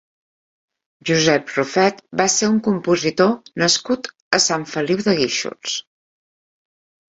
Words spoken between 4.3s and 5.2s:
a Sant Feliu de